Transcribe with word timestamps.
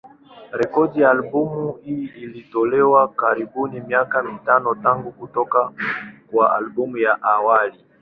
Rekodi 0.53 1.01
ya 1.01 1.11
albamu 1.11 1.71
hii 1.71 2.05
ilitolewa 2.15 3.07
karibuni 3.07 3.79
miaka 3.81 4.23
mitano 4.23 4.75
tangu 4.75 5.11
kutoka 5.11 5.71
kwa 6.31 6.55
albamu 6.55 6.97
ya 6.97 7.21
awali. 7.21 7.85